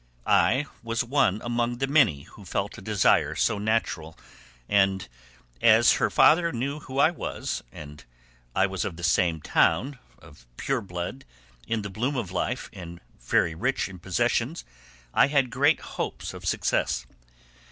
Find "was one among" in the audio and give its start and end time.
0.81-1.77